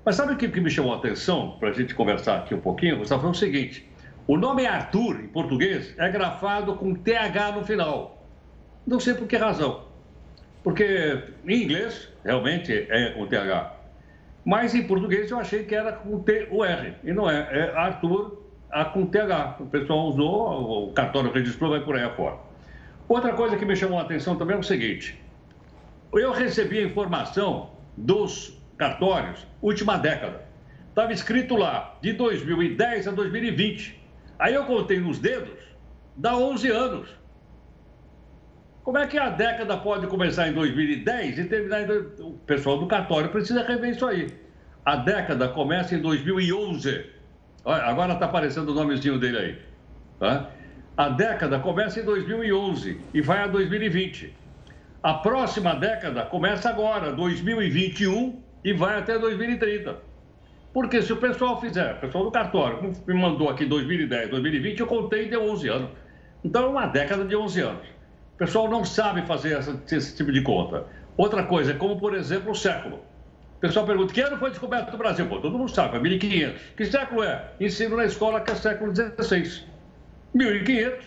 [0.04, 2.98] Mas sabe o que me chamou a atenção, para a gente conversar aqui um pouquinho,
[2.98, 3.22] Gustavo?
[3.22, 3.88] Foi o seguinte:
[4.28, 8.26] o nome Arthur, em português, é grafado com TH no final.
[8.86, 9.91] Não sei por que razão.
[10.64, 13.76] Porque em inglês, realmente é com TH.
[14.46, 16.96] Mas em português eu achei que era com T-U-R.
[17.04, 17.48] E não é.
[17.52, 19.58] É Arthur a com TH.
[19.60, 22.38] O pessoal usou, o cartório registrou, vai por aí afora.
[23.08, 25.20] Outra coisa que me chamou a atenção também é o seguinte.
[26.14, 30.42] Eu recebi a informação dos cartórios última década.
[30.90, 34.02] Estava escrito lá, de 2010 a 2020.
[34.40, 35.58] Aí eu contei nos dedos,
[36.18, 37.10] dá 11 anos.
[38.84, 41.92] Como é que a década pode começar em 2010 e terminar em...
[42.20, 44.28] O pessoal do cartório precisa rever isso aí.
[44.84, 47.06] A década começa em 2011.
[47.64, 49.60] Olha, agora está aparecendo o nomezinho dele aí.
[50.20, 50.50] Tá?
[50.98, 54.34] A década começa em 2011 e vai a 2020.
[55.04, 59.96] A próxima década começa agora, 2021, e vai até 2030.
[60.74, 64.88] Porque se o pessoal fizer, o pessoal do cartório, me mandou aqui 2010, 2020, eu
[64.88, 65.90] contei de 11 anos.
[66.44, 68.01] Então é uma década de 11 anos
[68.42, 70.86] pessoal não sabe fazer essa, esse tipo de conta.
[71.16, 72.96] Outra coisa, como por exemplo o século.
[73.58, 75.28] O pessoal pergunta, que ano foi descoberto no Brasil?
[75.28, 76.62] Pô, todo mundo sabe, é 1500.
[76.76, 77.52] Que século é?
[77.60, 79.64] Ensino na escola que é século XVI.
[80.34, 81.06] 1500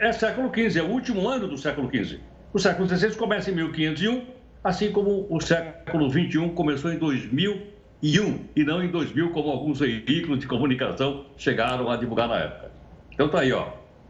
[0.00, 2.18] é século XV, é o último ano do século XV.
[2.52, 4.26] O século XVI começa em 1501,
[4.64, 10.40] assim como o século XXI começou em 2001 e não em 2000, como alguns veículos
[10.40, 12.72] de comunicação chegaram a divulgar na época.
[13.12, 13.68] Então tá aí, ó.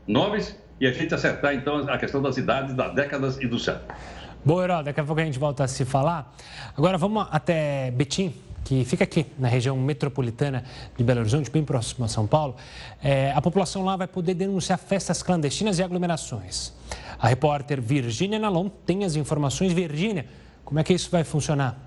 [0.08, 3.86] Nomes e a gente acertar, então, a questão das idades, das décadas e do século.
[4.44, 6.34] Boa, Herói, daqui a pouco a gente volta a se falar.
[6.76, 10.64] Agora vamos até Betim, que fica aqui na região metropolitana
[10.96, 12.56] de Belo Horizonte, bem próximo a São Paulo.
[13.00, 16.72] É, a população lá vai poder denunciar festas clandestinas e aglomerações.
[17.16, 19.72] A repórter Virgínia Nalon tem as informações.
[19.72, 20.26] Virgínia,
[20.64, 21.78] como é que isso vai funcionar?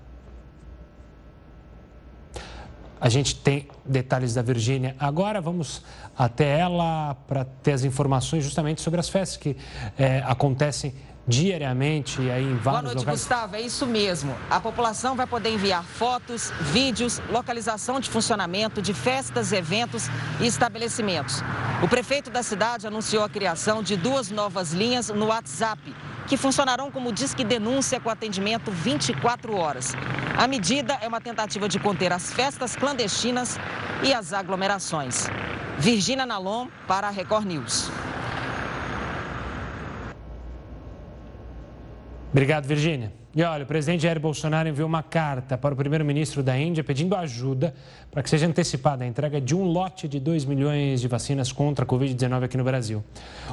[3.00, 4.96] A gente tem detalhes da Virgínia.
[4.98, 5.82] Agora vamos
[6.16, 9.56] até ela para ter as informações justamente sobre as festas que
[9.98, 10.94] é, acontecem
[11.28, 13.20] diariamente aí em vários Boa noite, locais.
[13.20, 13.56] Gustavo.
[13.56, 14.34] É isso mesmo.
[14.48, 20.08] A população vai poder enviar fotos, vídeos, localização de funcionamento de festas, eventos
[20.40, 21.42] e estabelecimentos.
[21.82, 25.94] O prefeito da cidade anunciou a criação de duas novas linhas no WhatsApp
[26.26, 29.94] que funcionarão como disque denúncia com atendimento 24 horas.
[30.36, 33.58] A medida é uma tentativa de conter as festas clandestinas
[34.02, 35.26] e as aglomerações.
[35.78, 37.90] Virgínia Nalon para a Record News.
[42.30, 43.12] Obrigado, Virgínia.
[43.36, 47.14] E olha, o presidente Jair Bolsonaro enviou uma carta para o primeiro-ministro da Índia pedindo
[47.14, 47.74] ajuda
[48.10, 51.84] para que seja antecipada a entrega de um lote de 2 milhões de vacinas contra
[51.84, 53.04] a Covid-19 aqui no Brasil.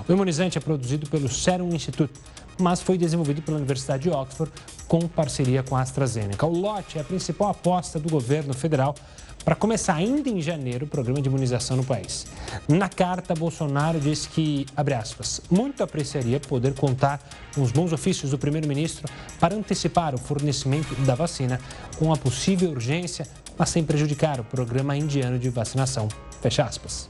[0.07, 2.13] O imunizante é produzido pelo Serum Institute,
[2.57, 4.53] mas foi desenvolvido pela Universidade de Oxford
[4.87, 6.45] com parceria com a AstraZeneca.
[6.45, 8.95] O lote é a principal aposta do governo federal
[9.43, 12.25] para começar ainda em janeiro o programa de imunização no país.
[12.67, 17.19] Na carta, Bolsonaro disse que, abre aspas, muito apreciaria poder contar
[17.53, 19.07] com os bons ofícios do primeiro-ministro
[19.39, 21.59] para antecipar o fornecimento da vacina
[21.97, 23.27] com a possível urgência,
[23.57, 26.07] mas sem prejudicar o programa indiano de vacinação.
[26.41, 27.09] Fecha aspas.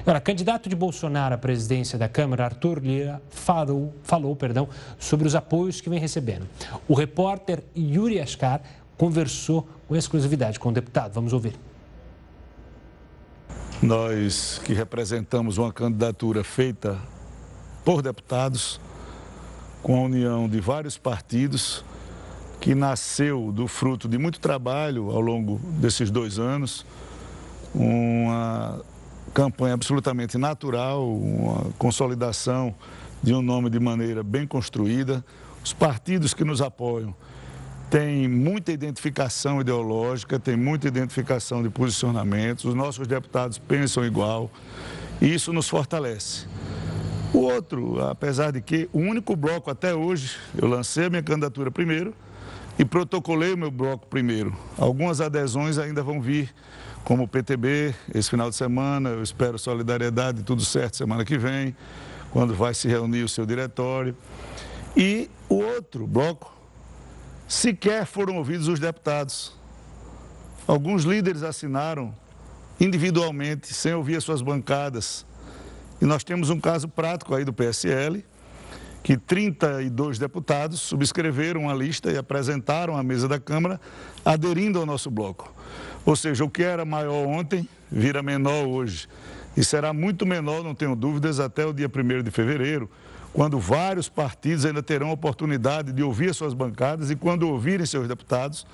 [0.00, 5.34] Agora, candidato de Bolsonaro à presidência da Câmara, Arthur Lira, falou, falou perdão, sobre os
[5.34, 6.48] apoios que vem recebendo.
[6.86, 8.62] O repórter Yuri Ascar
[8.98, 11.14] conversou com exclusividade com o deputado.
[11.14, 11.54] Vamos ouvir.
[13.80, 16.98] Nós que representamos uma candidatura feita
[17.84, 18.80] por deputados,
[19.82, 21.84] com a união de vários partidos,
[22.60, 26.84] que nasceu do fruto de muito trabalho ao longo desses dois anos,
[27.72, 28.82] uma
[29.32, 32.74] campanha absolutamente natural, uma consolidação
[33.22, 35.24] de um nome de maneira bem construída.
[35.64, 37.14] Os partidos que nos apoiam
[37.90, 44.50] têm muita identificação ideológica, têm muita identificação de posicionamentos, os nossos deputados pensam igual
[45.20, 46.46] e isso nos fortalece.
[47.32, 51.70] O outro, apesar de que o único bloco até hoje, eu lancei a minha candidatura
[51.70, 52.14] primeiro
[52.78, 54.56] e protocolei o meu bloco primeiro.
[54.78, 56.54] Algumas adesões ainda vão vir,
[57.04, 61.74] como o PTB, esse final de semana, eu espero solidariedade, tudo certo semana que vem,
[62.30, 64.16] quando vai se reunir o seu diretório.
[64.96, 66.57] E o outro bloco,
[67.48, 69.56] sequer foram ouvidos os deputados.
[70.66, 72.14] Alguns líderes assinaram
[72.78, 75.26] individualmente, sem ouvir as suas bancadas.
[76.00, 78.24] E nós temos um caso prático aí do PSL,
[79.02, 83.80] que 32 deputados subscreveram uma lista e apresentaram à mesa da Câmara,
[84.24, 85.52] aderindo ao nosso bloco.
[86.04, 89.08] Ou seja, o que era maior ontem vira menor hoje.
[89.56, 92.88] E será muito menor, não tenho dúvidas, até o dia 1 de fevereiro,
[93.32, 97.86] quando vários partidos ainda terão a oportunidade de ouvir as suas bancadas e quando ouvirem
[97.86, 98.66] seus deputados,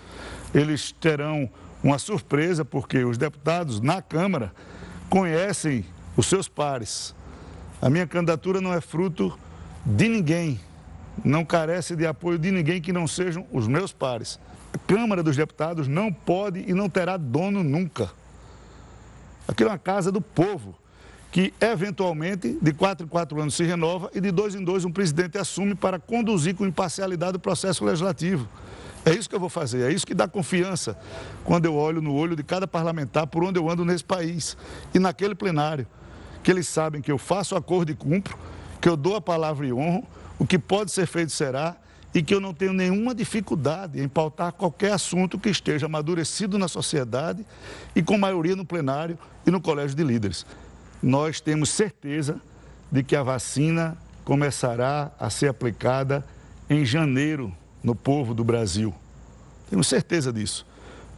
[0.55, 1.49] eles terão
[1.83, 4.53] uma surpresa, porque os deputados na Câmara
[5.11, 5.85] conhecem
[6.17, 7.14] os seus pares.
[7.83, 9.38] A minha candidatura não é fruto
[9.85, 10.59] de ninguém,
[11.23, 14.40] não carece de apoio de ninguém que não sejam os meus pares.
[14.73, 18.11] A Câmara dos Deputados não pode e não terá dono nunca.
[19.47, 20.75] Aquilo é uma casa do povo,
[21.35, 24.92] que eventualmente de quatro em quatro anos se renova e de dois em dois um
[24.92, 28.49] presidente assume para conduzir com imparcialidade o processo legislativo.
[29.05, 30.97] É isso que eu vou fazer, é isso que dá confiança
[31.42, 34.57] quando eu olho no olho de cada parlamentar por onde eu ando nesse país
[34.94, 35.88] e naquele plenário,
[36.40, 38.38] que eles sabem que eu faço acordo e cumpro,
[38.81, 40.07] que eu dou a palavra e honro,
[40.38, 41.77] o que pode ser feito será
[42.14, 46.68] e que eu não tenho nenhuma dificuldade em pautar qualquer assunto que esteja amadurecido na
[46.68, 47.44] sociedade
[47.92, 50.47] e com maioria no plenário e no colégio de líderes.
[51.05, 52.40] Nós temos certeza
[52.90, 56.25] de que a vacina começará a ser aplicada
[56.69, 58.95] em janeiro no povo do Brasil.
[59.69, 60.67] Temos certeza disso.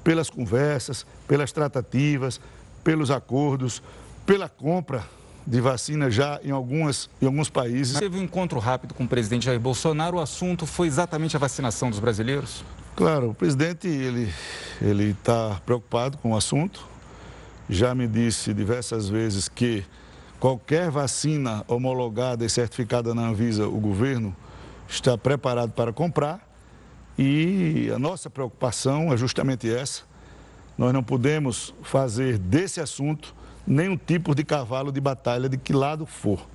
[0.03, 2.41] Pelas conversas, pelas tratativas,
[2.83, 3.81] pelos acordos,
[4.27, 5.05] pela compra
[5.47, 7.97] de vacina já em, algumas, em alguns países.
[7.97, 10.17] Teve um encontro rápido com o presidente Jair Bolsonaro.
[10.17, 12.65] O assunto foi exatamente a vacinação dos brasileiros?
[12.97, 14.35] Claro, o presidente ele
[14.83, 16.96] ele está preocupado com o assunto.
[17.69, 19.85] Já me disse diversas vezes que
[20.39, 24.35] qualquer vacina homologada e certificada na Anvisa, o governo
[24.89, 26.47] está preparado para comprar.
[27.19, 30.03] E a nossa preocupação é justamente essa.
[30.79, 33.35] Nós não podemos fazer desse assunto
[33.67, 36.47] nenhum tipo de cavalo de batalha de que lado for.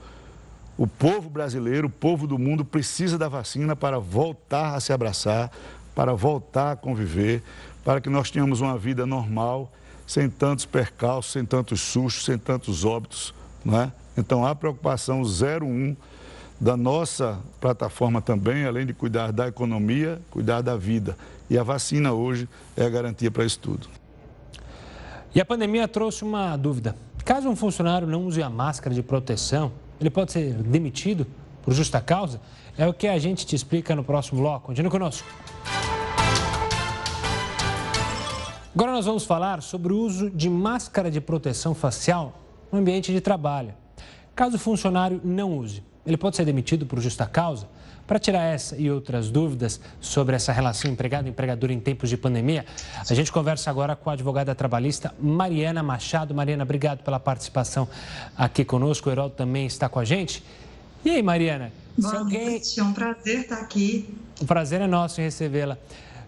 [0.77, 5.51] O povo brasileiro, o povo do mundo precisa da vacina para voltar a se abraçar,
[5.93, 7.43] para voltar a conviver,
[7.83, 9.71] para que nós tenhamos uma vida normal,
[10.11, 13.33] sem tantos percalços, sem tantos sustos, sem tantos óbitos.
[13.63, 13.93] Não é?
[14.17, 15.95] Então, a preocupação 01
[16.59, 21.17] da nossa plataforma também, além de cuidar da economia, cuidar da vida.
[21.49, 23.87] E a vacina hoje é a garantia para isso tudo.
[25.33, 26.93] E a pandemia trouxe uma dúvida.
[27.23, 31.25] Caso um funcionário não use a máscara de proteção, ele pode ser demitido
[31.63, 32.41] por justa causa?
[32.77, 34.67] É o que a gente te explica no próximo bloco.
[34.67, 35.25] Continue conosco.
[38.73, 42.39] Agora nós vamos falar sobre o uso de máscara de proteção facial
[42.71, 43.73] no ambiente de trabalho.
[44.33, 47.67] Caso o funcionário não use, ele pode ser demitido por justa causa?
[48.07, 52.65] Para tirar essa e outras dúvidas sobre essa relação empregado-empregador em tempos de pandemia,
[53.09, 56.33] a gente conversa agora com a advogada trabalhista Mariana Machado.
[56.33, 57.89] Mariana, obrigado pela participação
[58.37, 59.09] aqui conosco.
[59.09, 60.43] O Herói também está com a gente.
[61.03, 61.73] E aí, Mariana?
[61.97, 62.51] Boa alguém...
[62.51, 64.13] noite, é um prazer estar aqui.
[64.39, 65.77] O prazer é nosso em recebê-la.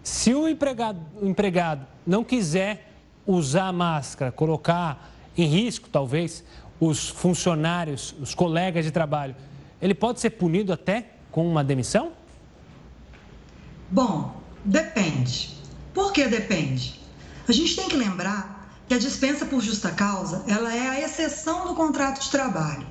[0.04, 2.92] Se o empregado, empregado não quiser
[3.26, 6.44] usar máscara, colocar em risco, talvez,
[6.78, 9.34] os funcionários, os colegas de trabalho,
[9.80, 12.12] ele pode ser punido até com uma demissão?
[13.90, 15.54] Bom, depende.
[15.94, 17.00] Por que depende?
[17.48, 21.66] A gente tem que lembrar que a dispensa por justa causa, ela é a exceção
[21.66, 22.86] do contrato de trabalho.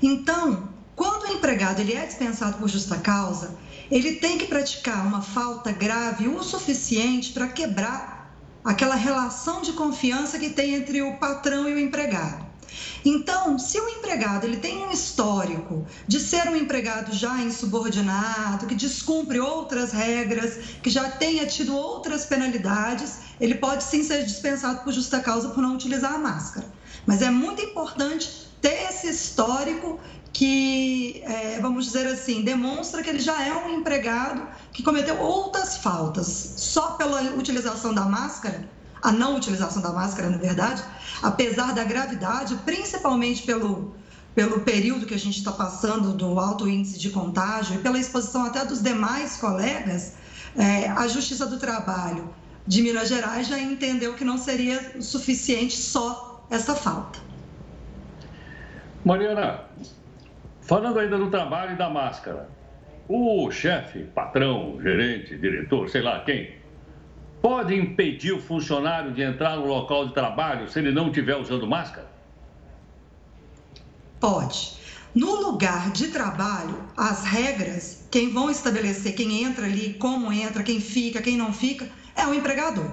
[0.00, 3.56] Então, quando o empregado ele é dispensado por justa causa,
[3.90, 10.38] ele tem que praticar uma falta grave o suficiente para quebrar aquela relação de confiança
[10.38, 12.44] que tem entre o patrão e o empregado.
[13.04, 18.74] Então, se o empregado ele tem um histórico de ser um empregado já insubordinado, que
[18.74, 24.92] descumpre outras regras, que já tenha tido outras penalidades, ele pode sim ser dispensado por
[24.92, 26.66] justa causa por não utilizar a máscara.
[27.06, 30.00] Mas é muito importante ter esse histórico
[30.34, 35.76] que, é, vamos dizer assim, demonstra que ele já é um empregado que cometeu outras
[35.76, 36.54] faltas.
[36.56, 38.68] Só pela utilização da máscara,
[39.00, 40.82] a não utilização da máscara, na verdade,
[41.22, 43.94] apesar da gravidade, principalmente pelo,
[44.34, 48.44] pelo período que a gente está passando do alto índice de contágio e pela exposição
[48.44, 50.14] até dos demais colegas,
[50.56, 52.28] é, a Justiça do Trabalho
[52.66, 57.20] de Minas Gerais já entendeu que não seria suficiente só essa falta.
[59.04, 59.60] Mariana,
[60.64, 62.48] falando ainda do trabalho e da máscara,
[63.06, 66.56] o chefe, patrão, gerente, diretor, sei lá quem,
[67.42, 71.66] pode impedir o funcionário de entrar no local de trabalho se ele não estiver usando
[71.66, 72.10] máscara?
[74.18, 74.82] Pode.
[75.14, 80.80] No lugar de trabalho, as regras, quem vão estabelecer quem entra ali, como entra, quem
[80.80, 81.86] fica, quem não fica,
[82.16, 82.90] é o empregador.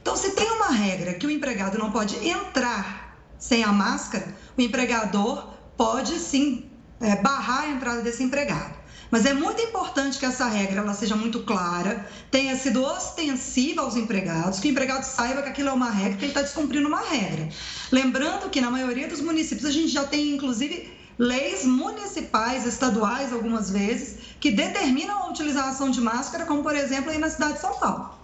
[0.00, 4.62] Então, se tem uma regra que o empregado não pode entrar sem a máscara, o
[4.62, 6.69] empregador pode sim
[7.00, 8.80] é, barrar a entrada desse empregado.
[9.10, 13.96] Mas é muito importante que essa regra ela seja muito clara, tenha sido ostensiva aos
[13.96, 17.00] empregados, que o empregado saiba que aquilo é uma regra, que ele está descumprindo uma
[17.00, 17.48] regra.
[17.90, 23.68] Lembrando que na maioria dos municípios a gente já tem, inclusive, leis municipais, estaduais, algumas
[23.68, 27.74] vezes, que determinam a utilização de máscara, como por exemplo aí na cidade de São
[27.80, 28.14] Paulo.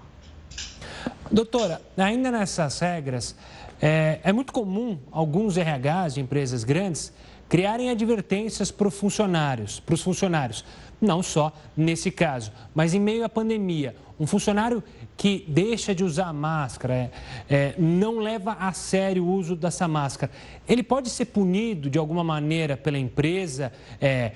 [1.30, 3.34] Doutora, ainda nessas regras,
[3.80, 7.12] é, é muito comum alguns RHs de empresas grandes
[7.48, 10.64] criarem advertências para os funcionários, para os funcionários,
[11.00, 14.82] não só nesse caso, mas em meio à pandemia, um funcionário
[15.16, 17.10] que deixa de usar máscara, é,
[17.48, 20.32] é, não leva a sério o uso dessa máscara,
[20.68, 24.32] ele pode ser punido de alguma maneira pela empresa, é,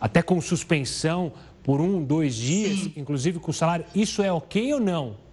[0.00, 1.32] até com suspensão
[1.62, 2.92] por um, dois dias, Sim.
[2.96, 3.84] inclusive com salário.
[3.94, 5.27] Isso é ok ou não?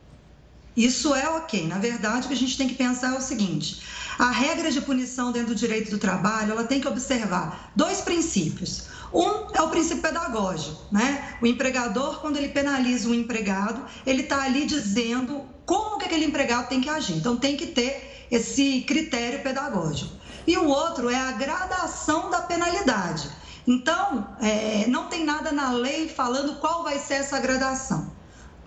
[0.76, 1.68] Isso é ok.
[1.68, 3.82] Na verdade, o que a gente tem que pensar é o seguinte:
[4.20, 8.84] a regra de punição dentro do direito do trabalho, ela tem que observar dois princípios.
[9.14, 11.38] Um é o princípio pedagógico, né?
[11.42, 16.68] O empregador, quando ele penaliza o empregado, ele está ali dizendo como que aquele empregado
[16.68, 17.16] tem que agir.
[17.16, 20.12] Então, tem que ter esse critério pedagógico.
[20.46, 23.30] E o outro é a gradação da penalidade.
[23.68, 28.12] Então, é, não tem nada na lei falando qual vai ser essa gradação.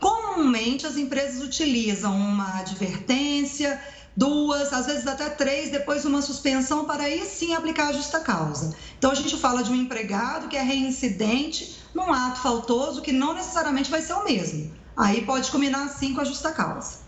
[0.01, 3.81] Comumente, as empresas utilizam uma advertência
[4.19, 8.77] duas, às vezes até três, depois uma suspensão para aí sim aplicar a justa causa.
[8.99, 13.33] Então a gente fala de um empregado que é reincidente num ato faltoso que não
[13.33, 14.75] necessariamente vai ser o mesmo.
[14.97, 16.99] Aí pode combinar sim com a justa causa.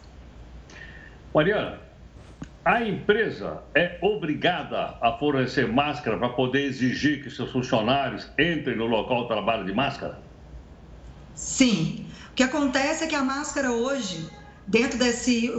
[1.35, 1.81] Mariana,
[2.65, 8.87] a empresa é obrigada a fornecer máscara para poder exigir que seus funcionários entrem no
[8.87, 10.30] local de trabalho de máscara?
[11.35, 12.07] Sim.
[12.31, 14.29] O que acontece é que a máscara hoje
[14.71, 15.51] dentro desse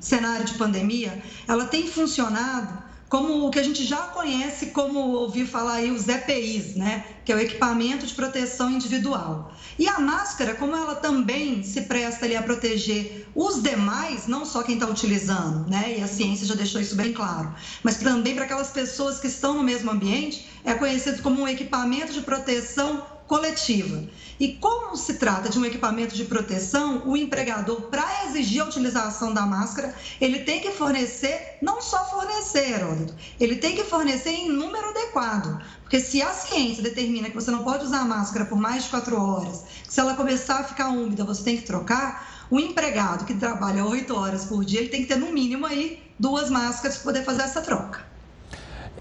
[0.00, 5.46] cenário de pandemia, ela tem funcionado como o que a gente já conhece como ouvir
[5.46, 7.04] falar aí os EPIs, né?
[7.26, 9.52] Que é o equipamento de proteção individual.
[9.78, 14.62] E a máscara, como ela também se presta ali a proteger os demais, não só
[14.62, 15.98] quem está utilizando, né?
[15.98, 19.52] E a ciência já deixou isso bem claro, mas também para aquelas pessoas que estão
[19.52, 24.04] no mesmo ambiente, é conhecido como um equipamento de proteção coletiva.
[24.38, 29.32] E como se trata de um equipamento de proteção, o empregador, para exigir a utilização
[29.32, 34.50] da máscara, ele tem que fornecer, não só fornecer, Heródoto, ele tem que fornecer em
[34.50, 35.64] número adequado.
[35.80, 39.18] Porque se a ciência determina que você não pode usar máscara por mais de quatro
[39.18, 43.32] horas, que se ela começar a ficar úmida, você tem que trocar, o empregado que
[43.32, 47.04] trabalha oito horas por dia, ele tem que ter no mínimo aí duas máscaras para
[47.04, 48.11] poder fazer essa troca.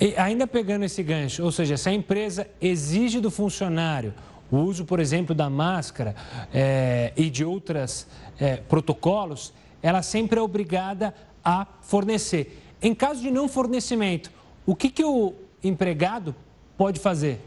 [0.01, 4.15] E ainda pegando esse gancho, ou seja, se a empresa exige do funcionário
[4.49, 6.15] o uso, por exemplo, da máscara
[6.51, 8.07] é, e de outros
[8.39, 11.13] é, protocolos, ela sempre é obrigada
[11.45, 12.59] a fornecer.
[12.81, 14.31] Em caso de não fornecimento,
[14.65, 16.35] o que, que o empregado
[16.75, 17.39] pode fazer?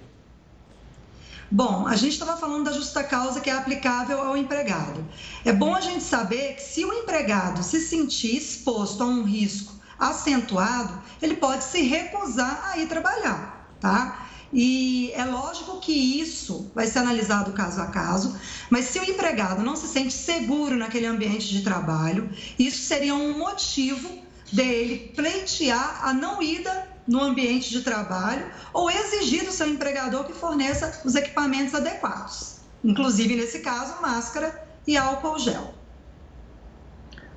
[1.51, 5.05] Bom, a gente estava falando da justa causa que é aplicável ao empregado.
[5.45, 9.75] É bom a gente saber que se o empregado se sentir exposto a um risco
[10.09, 14.27] acentuado, ele pode se recusar a ir trabalhar, tá?
[14.53, 18.39] E é lógico que isso vai ser analisado caso a caso,
[18.71, 23.37] mas se o empregado não se sente seguro naquele ambiente de trabalho, isso seria um
[23.37, 24.09] motivo
[24.53, 30.33] dele pleitear a não ida no ambiente de trabalho ou exigir do seu empregador que
[30.33, 35.74] forneça os equipamentos adequados, inclusive nesse caso, máscara e álcool gel.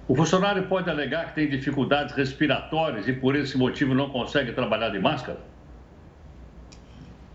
[0.08, 4.90] O funcionário pode alegar que tem dificuldades respiratórias e por esse motivo não consegue trabalhar
[4.90, 5.40] de máscara?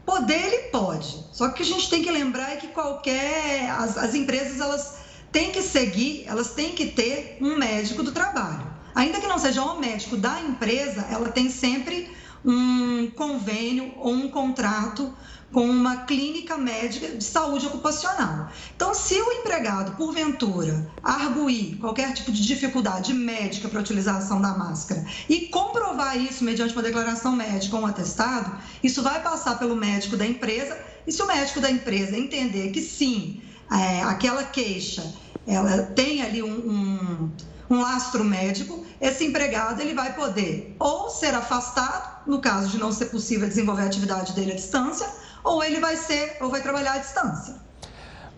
[0.07, 1.25] Poder ele pode.
[1.33, 5.53] Só que a gente tem que lembrar é que qualquer as, as empresas elas têm
[5.53, 8.67] que seguir, elas têm que ter um médico do trabalho.
[8.95, 12.11] Ainda que não seja o médico da empresa, ela tem sempre
[12.45, 15.15] um convênio ou um contrato
[15.53, 18.49] com uma clínica médica de saúde ocupacional.
[18.75, 24.57] Então, se o empregado, porventura, arguir qualquer tipo de dificuldade médica para a utilização da
[24.57, 29.77] máscara e comprovar isso mediante uma declaração médica ou um atestado, isso vai passar pelo
[29.77, 35.15] médico da empresa e se o médico da empresa entender que sim, é, aquela queixa
[35.47, 37.31] ela tem ali um, um,
[37.69, 42.93] um lastro médico, esse empregado ele vai poder ou ser afastado, no caso de não
[42.93, 45.09] ser possível desenvolver a atividade dele à distância,
[45.45, 47.55] ou ele vai ser ou vai trabalhar à distância.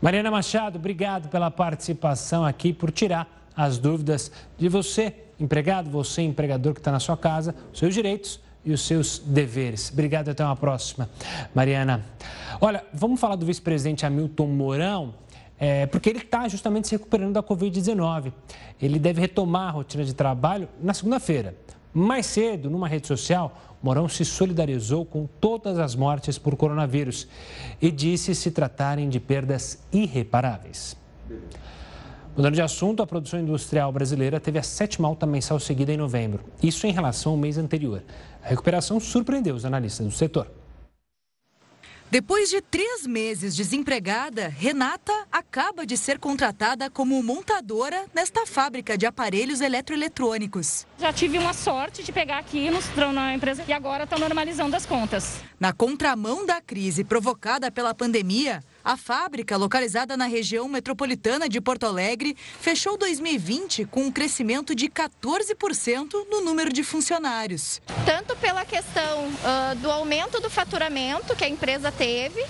[0.00, 3.26] Mariana Machado, obrigado pela participação aqui, por tirar
[3.56, 8.72] as dúvidas de você, empregado, você, empregador que está na sua casa, seus direitos e
[8.72, 9.90] os seus deveres.
[9.92, 11.08] Obrigado, até uma próxima.
[11.54, 12.04] Mariana,
[12.60, 15.14] olha, vamos falar do vice-presidente Hamilton Mourão,
[15.58, 18.32] é, porque ele está justamente se recuperando da Covid-19.
[18.80, 21.56] Ele deve retomar a rotina de trabalho na segunda-feira.
[21.92, 27.28] Mais cedo, numa rede social, Mourão se solidarizou com todas as mortes por coronavírus
[27.82, 30.96] e disse se tratarem de perdas irreparáveis.
[32.34, 36.44] Mudando de assunto, a produção industrial brasileira teve a sétima alta mensal seguida em novembro,
[36.62, 38.02] isso em relação ao mês anterior.
[38.42, 40.50] A recuperação surpreendeu os analistas do setor.
[42.14, 49.04] Depois de três meses desempregada, Renata acaba de ser contratada como montadora nesta fábrica de
[49.04, 50.86] aparelhos eletroeletrônicos.
[50.96, 54.86] Já tive uma sorte de pegar aqui no, na empresa e agora estão normalizando as
[54.86, 55.42] contas.
[55.58, 61.86] Na contramão da crise provocada pela pandemia, a fábrica, localizada na região metropolitana de Porto
[61.86, 67.80] Alegre, fechou 2020 com um crescimento de 14% no número de funcionários.
[68.04, 72.44] Tanto pela questão uh, do aumento do faturamento que a empresa teve,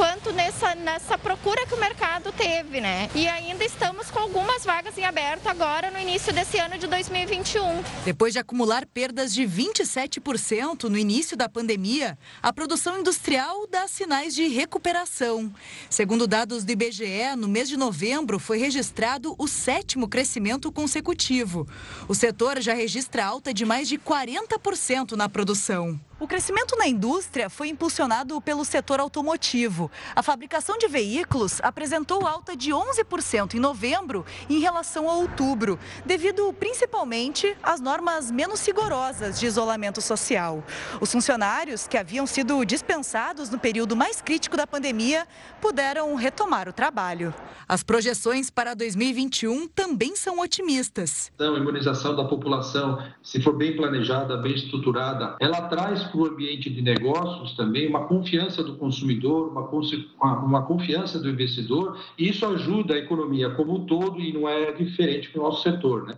[0.00, 3.10] quanto nessa, nessa procura que o mercado teve, né?
[3.14, 7.84] E ainda estamos com algumas vagas em aberto agora no início desse ano de 2021.
[8.02, 14.34] Depois de acumular perdas de 27% no início da pandemia, a produção industrial dá sinais
[14.34, 15.52] de recuperação.
[15.90, 21.68] Segundo dados do IBGE, no mês de novembro foi registrado o sétimo crescimento consecutivo.
[22.08, 26.00] O setor já registra alta de mais de 40% na produção.
[26.20, 29.90] O crescimento na indústria foi impulsionado pelo setor automotivo.
[30.14, 36.52] A fabricação de veículos apresentou alta de 11% em novembro em relação a outubro, devido
[36.52, 40.62] principalmente às normas menos rigorosas de isolamento social.
[41.00, 45.26] Os funcionários que haviam sido dispensados no período mais crítico da pandemia
[45.58, 47.32] puderam retomar o trabalho.
[47.66, 51.32] As projeções para 2021 também são otimistas.
[51.34, 56.26] Então, a imunização da população, se for bem planejada, bem estruturada, ela traz para o
[56.26, 62.44] ambiente de negócios também uma confiança do consumidor, uma, uma confiança do investidor, e isso
[62.46, 66.06] ajuda a economia como um todo e não é diferente para o nosso setor.
[66.06, 66.14] Né?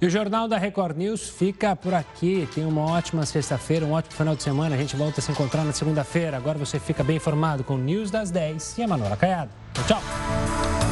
[0.00, 2.46] E o Jornal da Record News fica por aqui.
[2.54, 4.74] Tenha uma ótima sexta-feira, um ótimo final de semana.
[4.74, 6.36] A gente volta a se encontrar na segunda-feira.
[6.36, 9.50] Agora você fica bem informado com o News das 10 e a Manuela Caiado.
[9.72, 10.85] Tchau, tchau.